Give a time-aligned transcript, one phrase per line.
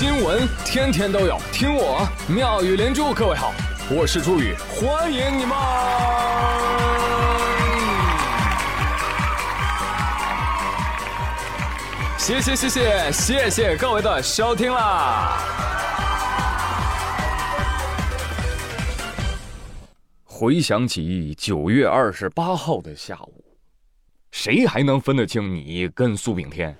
[0.00, 3.12] 新闻天天都有，听我妙语连珠。
[3.12, 3.52] 各位好，
[3.90, 5.54] 我是朱宇，欢迎你们！
[12.16, 15.36] 谢谢谢谢谢谢各位的收听啦！
[20.24, 23.44] 回想起九月二十八号的下午，
[24.30, 26.74] 谁还能分得清你跟苏炳添？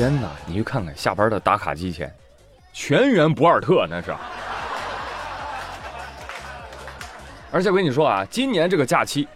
[0.00, 0.30] 天哪！
[0.46, 2.10] 你去看看下班的打卡机前，
[2.72, 4.16] 全员博尔特那是。
[7.52, 9.28] 而且我跟你说啊，今年这个假期，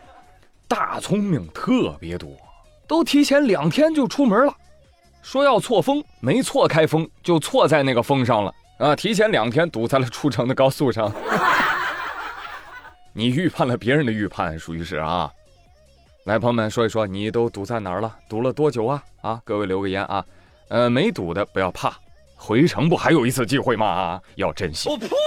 [0.66, 2.30] 大聪明特别多，
[2.88, 4.55] 都提前两天就出门了，
[5.20, 8.96] 说要错峰，没错开封，就错在那个峰上了啊！
[8.96, 11.12] 提前两天堵在了出城的高速上。
[13.12, 15.30] 你预判了别人的预判，属于是啊。
[16.24, 18.16] 来，朋友们说一说，你都堵在哪儿了？
[18.30, 19.02] 堵了多久啊？
[19.20, 20.24] 啊，各位留个言啊。
[20.68, 21.92] 呃，没堵的不要怕，
[22.36, 24.20] 回城不还有一次机会吗？
[24.36, 24.89] 要珍惜。
[24.89, 25.08] 我呸！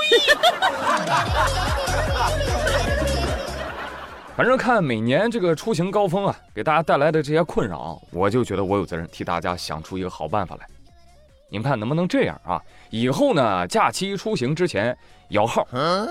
[4.36, 10.68] 反正看每年这个出行高峰啊，给大家带来的这些困扰，我就觉得我有责任替大家想出一个好办法来。
[11.50, 12.62] 你们看能不能这样啊？
[12.90, 14.96] 以后呢，假期出行之前
[15.30, 15.68] 摇号，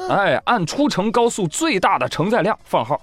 [0.09, 3.01] 哎，按出城高速最大的承载量放号，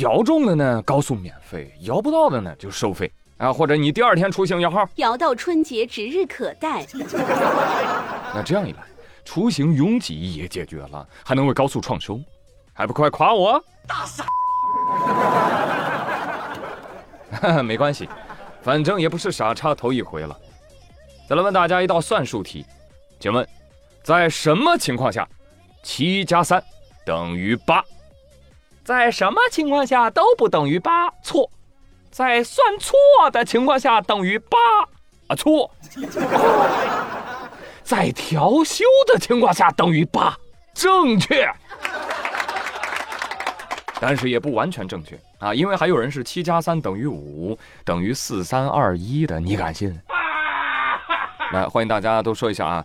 [0.00, 3.10] 摇中的呢高速免费，摇不到的呢就收费。
[3.42, 6.86] 啊，或者你第二天出行摇号，摇到春节指日可待。
[8.32, 8.78] 那这样一来，
[9.24, 12.20] 出行拥挤也解决了，还能为高速创收，
[12.72, 13.60] 还不快夸我？
[13.84, 14.24] 大傻！
[17.64, 18.08] 没关系，
[18.62, 20.38] 反正也不是傻叉头一回了。
[21.28, 22.64] 再来问大家一道算术题，
[23.18, 23.44] 请问，
[24.04, 25.28] 在什么情况下，
[25.82, 26.62] 七加三
[27.04, 27.84] 等于八？
[28.84, 31.08] 在什么情况下都不等于八？
[32.12, 32.24] 错。
[32.24, 32.94] 在算错
[33.30, 34.58] 的情况下等于八
[35.28, 35.74] 啊错，
[37.82, 40.36] 在调休的情况下等于八
[40.74, 41.50] 正确，
[43.98, 49.98] 但是也不完全正确啊，因为还有人是七加三等于五等于四三二一的，你敢信？
[51.52, 52.84] 来，欢迎大家都说一下啊，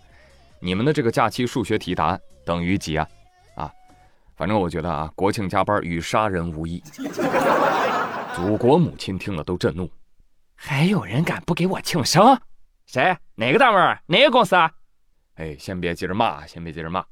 [0.61, 3.05] 你们的这个假期数学题答案等于几啊？
[3.55, 3.69] 啊，
[4.37, 6.81] 反正我觉得啊，国庆加班与杀人无异。
[8.37, 9.89] 祖国母亲听了都震怒，
[10.53, 12.39] 还有人敢不给我庆生？
[12.85, 13.17] 谁？
[13.33, 13.97] 哪个单位？
[14.05, 14.71] 哪个公司啊？
[15.37, 17.03] 哎，先别急着骂，先别急着骂，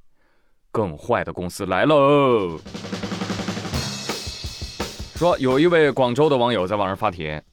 [0.72, 2.60] 更坏的公司来喽！
[5.16, 7.44] 说有一位广州的网友在网上发帖：“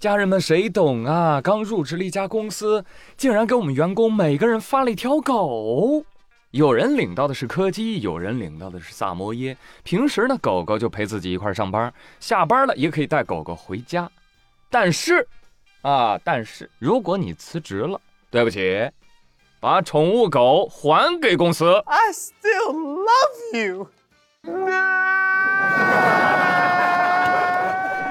[0.00, 1.40] 家人们，谁懂啊？
[1.40, 2.84] 刚入职了一家公司，
[3.16, 6.04] 竟然给我们员工每个人发了一条狗。”
[6.54, 9.56] 有人领到的是柯基，有人领到的是萨摩耶。
[9.82, 14.08] 平时呢，狗狗就陪自己一块上班，下班了也可以带狗狗回家。
[14.70, 15.26] 但是，
[15.82, 18.00] 啊，但是如果你辞职了，
[18.30, 18.88] 对不起，
[19.58, 21.72] 把宠物狗还给公司。
[21.86, 23.88] I still love you。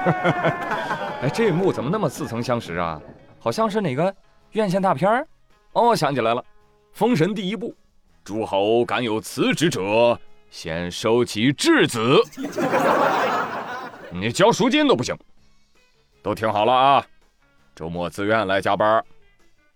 [1.24, 3.00] 哎，这一幕怎么那么似曾相识啊？
[3.38, 4.14] 好像是哪个
[4.50, 5.26] 院线大片儿？
[5.72, 6.42] 哦，想起来了，
[6.92, 7.74] 《封神》第一部。
[8.24, 10.18] 诸侯敢有辞职者，
[10.50, 12.18] 先收其质子。
[14.10, 15.14] 你交赎金都不行，
[16.22, 17.06] 都听好了啊！
[17.74, 19.04] 周末自愿来加班，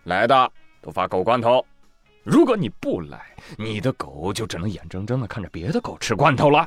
[0.04, 0.50] 来的
[0.80, 1.62] 都发狗罐头。
[2.22, 3.20] 如果你不来，
[3.58, 6.66] 你的狗就只能眼睁睁的看着别的狗吃罐头了。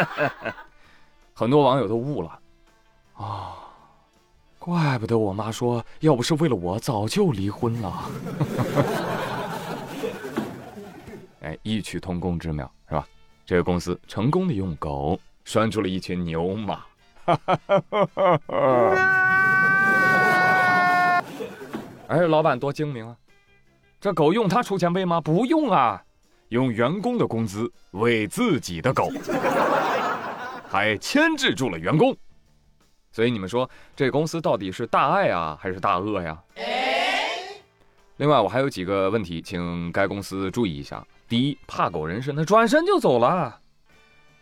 [1.32, 2.38] 很多网友都悟了
[3.14, 3.56] 啊，
[4.58, 8.10] 怪不得我妈说，要不是为了我，早就离婚了。
[11.40, 13.06] 哎，异曲同工之妙是吧？
[13.46, 16.84] 这个公司成功的用狗拴住了一群牛马。
[22.08, 23.16] 哎，老板多精明啊！
[24.00, 25.20] 这狗用他出钱喂吗？
[25.20, 26.02] 不用啊，
[26.48, 29.10] 用员工的工资喂自己的狗，
[30.68, 32.16] 还牵制住了员工。
[33.12, 36.38] 所以你们说，这公司到底是大爱啊，还是大恶呀？
[38.16, 41.06] 另外，我还有几个问题，请该公司注意一下。
[41.30, 43.60] 第一，怕狗人士，那转身就走了。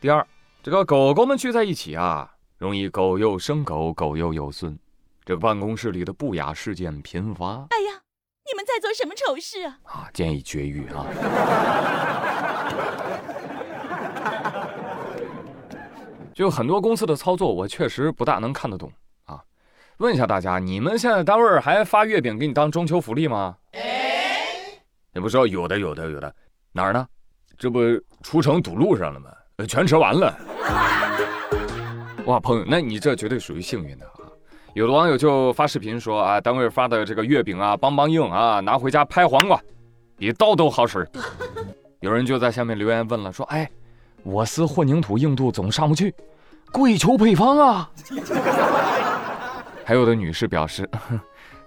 [0.01, 0.27] 第二，
[0.63, 4.75] 这个狗狗们聚在一起啊，容易狗又生狗，狗又有孙。
[5.23, 7.67] 这个办公室里的不雅事件频发。
[7.69, 8.01] 哎呀，
[8.51, 9.79] 你们在做什么丑事啊？
[9.85, 11.05] 啊，建议绝育啊。
[16.33, 18.91] 就很多公司的操作，我确实不大能看得懂
[19.27, 19.45] 啊。
[19.99, 23.59] 问一下大家，你们现在单位还发月饼给你当中秋福利吗？
[25.13, 26.35] 你不说有的，有的，有的。
[26.79, 27.05] 哪儿呢？
[27.59, 27.81] 这不
[28.23, 29.31] 出城堵路上了吗？
[29.67, 30.33] 全吃完了。
[32.27, 34.31] 哇，朋友，那你这绝对属于幸运的啊！
[34.75, 39.61] 有的网友就发视频说啊，单位发的这个月饼啊，邦邦硬啊，拿回家拍黄瓜，
[40.17, 41.05] 比刀都好使。
[41.99, 43.69] 有人就在下面留言问了，说哎，
[44.23, 46.15] 我司混凝土硬度总上不去，
[46.71, 47.91] 跪求配方啊。
[49.85, 50.89] 还有的女士表示，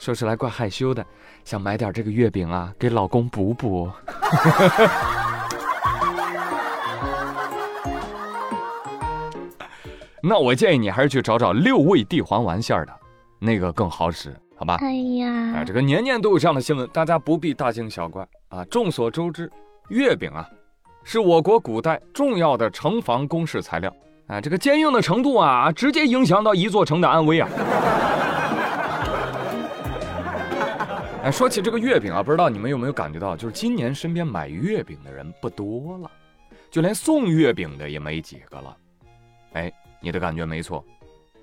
[0.01, 1.05] 说出来怪害羞的，
[1.45, 3.87] 想买点这个月饼啊，给老公补补。
[10.23, 12.91] 那我建议你还是去找找六味地黄丸馅儿的，
[13.37, 14.77] 那个更好使，好吧？
[14.81, 18.65] 哎呀，啊，这个年年都有这样的新闻，大家不必大惊小怪啊。
[18.71, 19.51] 众所周知，
[19.89, 20.49] 月饼啊，
[21.03, 23.95] 是我国古代重要的城防工事材料，
[24.25, 27.47] 啊，这个坚硬的程度啊，直接影响到一座城的安危啊。
[31.23, 36.11] 哎，说起这个月饼啊，不知道你们有没有感觉到，就是今年身边买月饼的人不多了，
[36.69, 38.77] 就连送月饼的也没几个了。
[39.53, 39.71] 哎。
[40.03, 40.83] 你的感觉没错，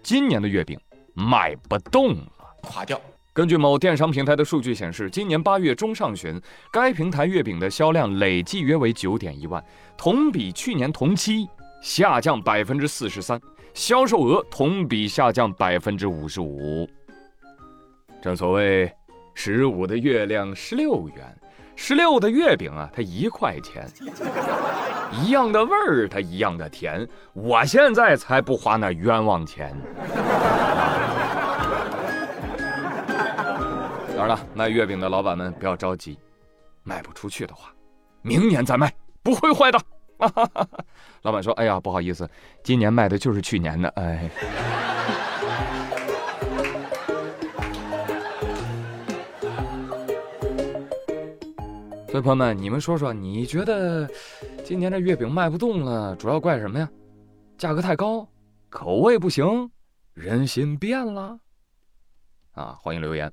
[0.02, 0.76] 今年的月饼
[1.14, 2.32] 卖不动了，
[2.62, 3.00] 垮掉。
[3.32, 6.42] 根据某电商平台的数据显示，今年八月中上旬，
[6.72, 9.64] 该平台月饼的销量累计约为九点一万，
[9.96, 11.48] 同比去年同期
[11.80, 13.40] 下降百分之四十三，
[13.74, 16.84] 销售额同比下降百分之五十五。
[18.20, 18.92] 正所谓，
[19.40, 21.24] 十五的月亮十六圆。
[21.76, 23.88] 十六的月饼啊，它一块钱，
[25.12, 27.08] 一样的味儿，它一样的甜。
[27.34, 29.72] 我现在才不花那冤枉钱。
[34.16, 36.18] 当然了，卖月饼的老板们不要着急，
[36.82, 37.72] 卖不出去的话，
[38.22, 38.92] 明年再卖，
[39.22, 39.80] 不会坏的。
[41.22, 42.28] 老板说：“哎呀，不好意思，
[42.64, 44.28] 今年卖的就是去年的。”哎。
[52.20, 54.08] 朋友们，你们说说，你觉得
[54.64, 56.88] 今年这月饼卖不动了，主要怪什么呀？
[57.56, 58.28] 价格太高，
[58.68, 59.70] 口味不行，
[60.14, 61.38] 人心变了？
[62.52, 63.32] 啊，欢迎留言。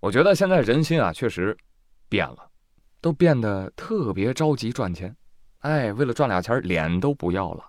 [0.00, 1.56] 我觉得现在人心啊，确实
[2.08, 2.50] 变了，
[3.00, 5.14] 都变得特别着急赚钱。
[5.60, 7.64] 哎，为了赚俩钱，脸都不要了。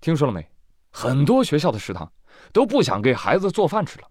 [0.00, 0.46] 听说了没？
[0.90, 2.10] 很多学校的食堂
[2.52, 4.08] 都不想给孩子做饭吃了，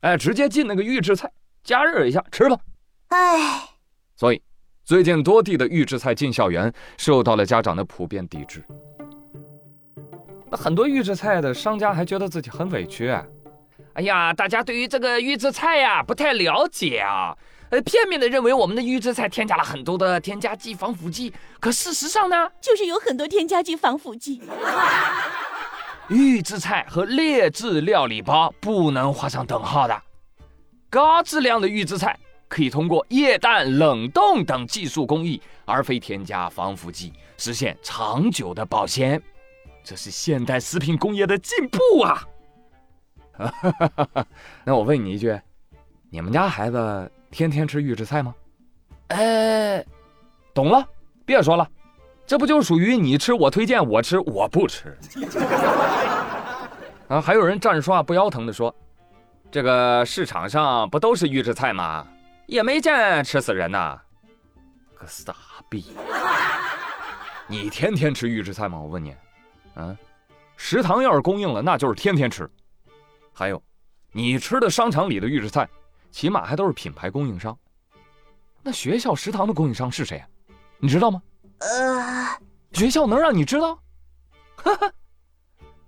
[0.00, 1.32] 哎，直接进那个预制菜，
[1.64, 2.60] 加热一下吃了。
[3.08, 3.68] 哎。
[4.16, 4.40] 所以，
[4.84, 8.64] 最近多地的预制菜进校园受到了家长的普遍抵制。
[10.50, 13.10] 那很多预制菜的商家还觉得自己很委屈。
[13.94, 17.36] 哎呀，大家对于这个预制菜呀不太了解啊，
[17.70, 21.32] 呃，片面的认为我们的预制菜添加了很多的添加剂、防腐剂。
[21.60, 24.40] 可事实上呢，就是有很多添加剂、防腐剂。
[26.08, 30.02] 预制菜和劣质料理包不能画上等号的，
[30.90, 32.18] 高质量的预制菜。
[32.52, 39.20] 可以通过液氮冷冻等技术工艺，而非添加防腐剂，实现长久的保鲜。
[39.82, 42.28] 这是现代食品工业的进步啊！
[44.66, 45.34] 那我问你一句，
[46.10, 48.34] 你们家孩子天天吃预制菜吗？
[49.08, 49.82] 哎，
[50.52, 50.86] 懂了，
[51.24, 51.66] 别说了，
[52.26, 54.94] 这不就属于你吃我推荐，我吃我不吃。
[57.08, 58.74] 啊，还有人站着说话不腰疼的说，
[59.50, 62.06] 这个市场上不都是预制菜吗？
[62.52, 63.98] 也没见吃死人呐，
[64.94, 65.34] 个傻
[65.70, 65.96] 逼！
[67.46, 68.78] 你天天吃预制菜吗？
[68.78, 69.16] 我问你，
[69.74, 69.96] 啊，
[70.54, 72.46] 食堂要是供应了，那就是天天吃。
[73.32, 73.62] 还有，
[74.10, 75.66] 你吃的商场里的预制菜，
[76.10, 77.58] 起码还都是品牌供应商。
[78.62, 80.28] 那学校食堂的供应商是谁啊？
[80.76, 81.22] 你知道吗？
[81.60, 82.38] 呃，
[82.72, 83.74] 学校能让你知道？
[84.56, 84.92] 哈哈，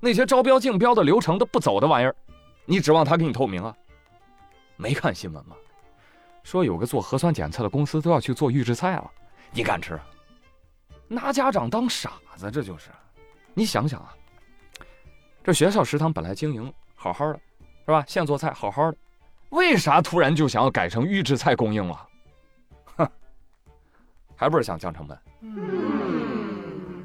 [0.01, 2.17] 那些招标竞标的流程都不走的玩意儿，
[2.65, 3.77] 你指望他给你透明啊？
[4.77, 5.55] 没看新闻吗？
[6.45, 9.11] 说有个做核酸检测的公司都要去做预制菜了，
[9.51, 9.99] 你敢吃？
[11.09, 12.91] 拿家长当傻子，这就是。
[13.55, 14.15] 你想想啊，
[15.43, 17.41] 这学校食堂本来经营好好的，
[17.87, 18.05] 是吧？
[18.07, 18.97] 现做菜好好的，
[19.51, 22.07] 为啥突然就想要改成预制菜供应了？
[22.97, 23.09] 哼，
[24.37, 25.19] 还不是想降成本？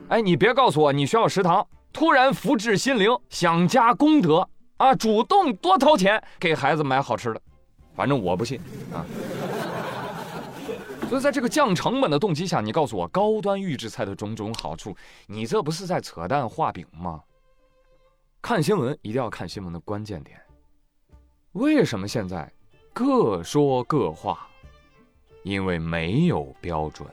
[0.09, 7.41] 哎，你别告诉我，你学校食堂突然福至心灵，想加功德啊，主动多掏钱给孩子买好吃的。
[7.95, 8.59] 反正我不信
[8.93, 9.05] 啊！
[11.09, 14.95] 所以在这个降成本的动机下，你告诉我高端预制菜的种种好处，
[15.27, 17.21] 你这不是在扯淡画饼吗？
[18.41, 20.39] 看新闻一定要看新闻的关键点。
[21.53, 22.49] 为什么现在
[22.93, 24.47] 各说各话？
[25.43, 27.09] 因为没有标准，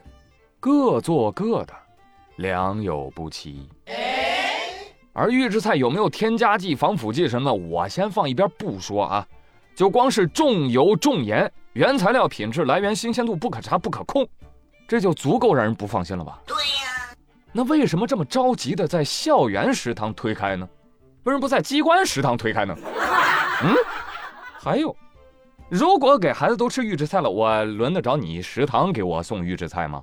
[0.61, 1.73] 各做各的，
[2.37, 3.69] 良莠不齐。
[5.13, 9.27] 而预制菜有没有添加剂、防腐剂什么的，我先放一边不说啊。
[9.77, 14.27] 就光是重油重盐，原材料品质来源新鲜度不可查不可控，
[14.89, 16.41] 这就足够让人不放心了吧？
[16.47, 17.15] 对呀。
[17.53, 20.67] 那为什么这么着急的在校园食堂推开呢？
[21.25, 22.75] 为什么不在机关食堂推开呢？
[23.65, 23.75] 嗯，
[24.59, 24.97] 还有，
[25.69, 30.03] 如果给孩子都吃预制菜了，我轮得着你食堂给我送预制菜吗？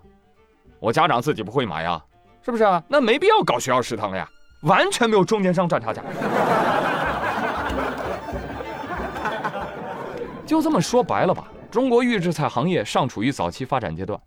[0.80, 2.00] 我家长自己不会买呀，
[2.46, 2.84] 是不是啊？
[2.88, 4.30] 那没必要搞学校食堂了呀，
[4.62, 6.04] 完全没有中间商赚差价。
[10.54, 14.22] 就这么说白了吧，中国预制菜行业尚处于早期发展阶段，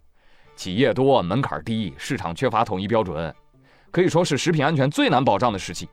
[0.56, 3.32] 企业多，门槛低，市场缺乏统一标准，
[3.92, 5.88] 可以说是食品安全最难保障的时期。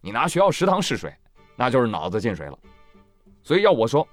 [0.00, 1.14] 你拿学校食堂试水，
[1.54, 2.58] 那就是脑子进水了。
[3.44, 4.04] 所以要我说，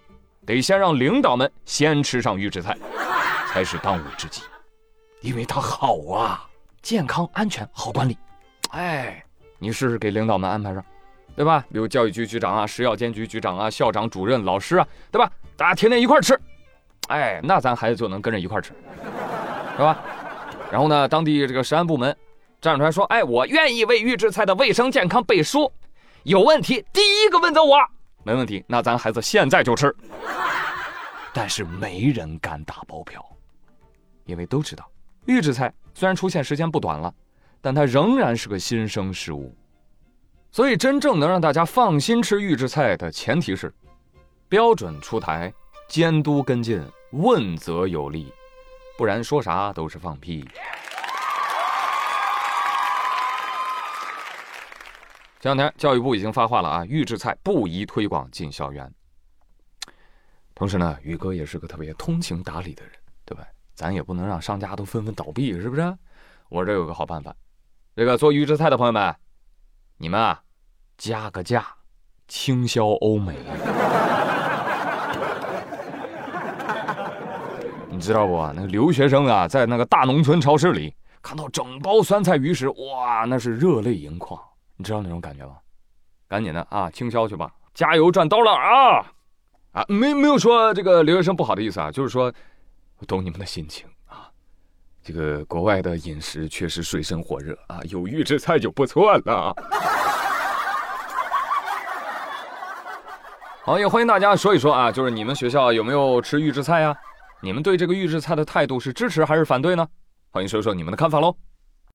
[0.45, 2.77] 得先让领导们先吃上预制菜，
[3.47, 4.43] 才是当务之急。
[5.21, 6.47] 因为它好啊，
[6.83, 8.15] 健康、安全、好管理。
[8.69, 9.25] 哎，
[9.57, 10.85] 你试试给领导们安排上，
[11.35, 11.65] 对吧？
[11.71, 15.31] 比如教育局局长啊、食药监局局长啊、校长、主任、老师啊，对吧？
[15.55, 16.39] 大家天天一块吃，
[17.07, 18.73] 哎，那咱孩子就能跟着一块吃，
[19.75, 20.03] 是吧？
[20.71, 22.15] 然后呢，当地这个食安部门
[22.59, 25.71] 站出来说：“哎，我愿意为预制菜的卫生健康背书，
[26.23, 27.77] 有问题第一个问责我。
[28.23, 29.93] 没问题，那咱孩子现在就吃。”
[31.33, 33.23] 但是没人敢打包票，
[34.25, 34.89] 因为都知道。
[35.25, 37.13] 预制菜虽然出现时间不短了，
[37.61, 39.55] 但它仍然是个新生事物。
[40.53, 43.73] 所以，真正能让大家放心吃预制菜的前提是，
[44.49, 45.51] 标准出台，
[45.87, 48.33] 监督跟进，问责有力，
[48.97, 50.45] 不然说啥都是放屁。
[55.39, 58.93] 前两天，教育部已经发话了啊，预制菜不宜推广进校园。
[60.53, 62.91] 同时呢，宇哥也是个特别通情达理的人，
[63.23, 63.43] 对吧？
[63.73, 65.97] 咱也不能让商家都纷纷倒闭，是不是？
[66.49, 67.33] 我这有个好办法，
[67.95, 69.15] 这个做预制菜的朋友们，
[70.01, 70.41] 你们啊，
[70.97, 71.63] 加个价，
[72.27, 73.35] 倾销欧美。
[77.87, 78.35] 你知道不？
[78.55, 80.91] 那个留学生啊，在那个大农村超市里
[81.21, 84.41] 看到整包酸菜鱼时，哇，那是热泪盈眶。
[84.75, 85.57] 你知道那种感觉吗？
[86.27, 89.05] 赶紧的啊，倾销去吧，加油赚刀了啊！
[89.73, 92.33] 啊，没没有说这个留学生不好的意思啊，就是说。
[92.97, 94.29] 我懂你们的心情啊，
[95.01, 99.55] 这个国外的饮食确实水深火热啊，有预制菜就不错了。
[103.63, 106.95] 好，也欢迎大家说一说啊，就是你们学校有没有吃预制菜呀？
[107.43, 109.87] 你们对这个预制菜的态度是支持还是反对呢？
[110.31, 111.35] 欢迎说说你们的看法喽。